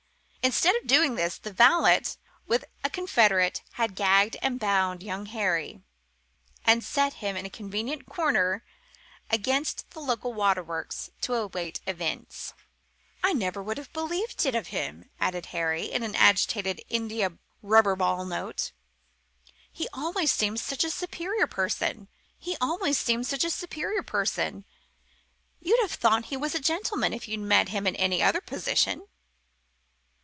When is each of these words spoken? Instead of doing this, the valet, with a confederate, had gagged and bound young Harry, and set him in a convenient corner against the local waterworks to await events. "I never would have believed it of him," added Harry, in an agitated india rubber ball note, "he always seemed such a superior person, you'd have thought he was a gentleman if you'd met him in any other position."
Instead 0.43 0.75
of 0.77 0.87
doing 0.87 1.13
this, 1.13 1.37
the 1.37 1.53
valet, 1.53 2.01
with 2.47 2.65
a 2.83 2.89
confederate, 2.89 3.61
had 3.73 3.93
gagged 3.93 4.37
and 4.41 4.59
bound 4.59 5.03
young 5.03 5.27
Harry, 5.27 5.81
and 6.65 6.83
set 6.83 7.13
him 7.21 7.37
in 7.37 7.45
a 7.45 7.49
convenient 7.49 8.07
corner 8.07 8.63
against 9.29 9.87
the 9.91 9.99
local 9.99 10.33
waterworks 10.33 11.11
to 11.21 11.35
await 11.35 11.79
events. 11.85 12.55
"I 13.23 13.33
never 13.33 13.61
would 13.61 13.77
have 13.77 13.93
believed 13.93 14.43
it 14.47 14.55
of 14.55 14.69
him," 14.69 15.11
added 15.19 15.45
Harry, 15.53 15.83
in 15.91 16.01
an 16.01 16.15
agitated 16.15 16.81
india 16.89 17.33
rubber 17.61 17.95
ball 17.95 18.25
note, 18.25 18.71
"he 19.71 19.87
always 19.93 20.31
seemed 20.33 20.59
such 20.59 20.83
a 20.83 20.89
superior 20.89 21.45
person, 21.45 22.07
you'd 22.41 22.57
have 22.57 22.87
thought 25.91 26.25
he 26.25 26.37
was 26.37 26.55
a 26.55 26.59
gentleman 26.59 27.13
if 27.13 27.27
you'd 27.27 27.39
met 27.41 27.69
him 27.69 27.85
in 27.85 27.95
any 27.95 28.23
other 28.23 28.41
position." 28.41 29.03